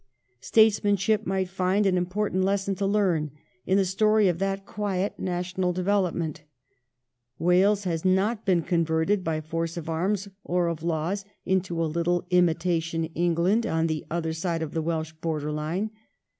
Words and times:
Statesmanship 0.39 1.27
might 1.27 1.47
find 1.47 1.85
an 1.85 1.95
important 1.95 2.43
lesson 2.43 2.73
to 2.73 2.87
learn 2.87 3.29
in 3.67 3.77
the 3.77 3.85
story 3.85 4.27
of 4.27 4.39
that 4.39 4.65
quiet 4.65 5.19
national 5.19 5.73
development. 5.73 6.41
Wales 7.37 7.83
has 7.83 8.03
not 8.03 8.43
been 8.43 8.63
converted 8.63 9.23
by 9.23 9.39
force 9.39 9.77
of 9.77 9.87
arms 9.91 10.27
or 10.43 10.69
of 10.69 10.81
laws 10.81 11.23
into 11.45 11.79
a 11.79 11.85
little 11.85 12.25
imitation 12.31 13.03
England 13.13 13.63
on 13.67 13.85
the 13.85 14.03
other 14.09 14.33
side 14.33 14.63
of 14.63 14.71
the 14.71 14.81
Welsh 14.81 15.11
border 15.21 15.51
line. 15.51 15.91